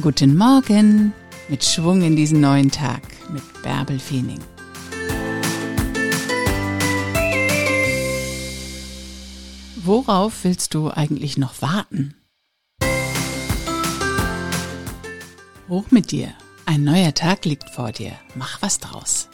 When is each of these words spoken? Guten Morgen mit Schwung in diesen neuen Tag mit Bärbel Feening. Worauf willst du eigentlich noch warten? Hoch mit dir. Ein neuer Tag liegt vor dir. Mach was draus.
Guten 0.00 0.36
Morgen 0.36 1.12
mit 1.48 1.64
Schwung 1.64 2.02
in 2.02 2.14
diesen 2.14 2.40
neuen 2.40 2.70
Tag 2.70 3.02
mit 3.32 3.42
Bärbel 3.64 3.98
Feening. 3.98 4.38
Worauf 9.74 10.44
willst 10.44 10.74
du 10.74 10.88
eigentlich 10.88 11.36
noch 11.36 11.60
warten? 11.62 12.14
Hoch 15.68 15.90
mit 15.90 16.12
dir. 16.12 16.32
Ein 16.64 16.84
neuer 16.84 17.12
Tag 17.12 17.44
liegt 17.44 17.68
vor 17.70 17.90
dir. 17.90 18.12
Mach 18.36 18.62
was 18.62 18.78
draus. 18.78 19.28